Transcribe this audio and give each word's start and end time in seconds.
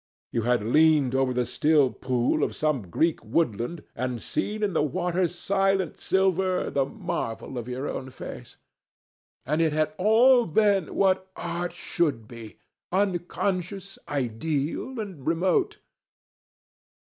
You 0.31 0.41
had 0.41 0.63
leaned 0.63 1.13
over 1.13 1.31
the 1.31 1.45
still 1.45 1.91
pool 1.91 2.43
of 2.43 2.55
some 2.55 2.89
Greek 2.89 3.23
woodland 3.23 3.83
and 3.95 4.19
seen 4.19 4.63
in 4.63 4.73
the 4.73 4.81
water's 4.81 5.37
silent 5.37 5.95
silver 5.95 6.71
the 6.71 6.85
marvel 6.85 7.55
of 7.55 7.67
your 7.67 7.87
own 7.87 8.09
face. 8.09 8.57
And 9.45 9.61
it 9.61 9.73
had 9.73 9.93
all 9.99 10.47
been 10.47 10.95
what 10.95 11.29
art 11.35 11.73
should 11.73 12.27
be—unconscious, 12.27 13.99
ideal, 14.09 14.99
and 14.99 15.23
remote. 15.27 15.77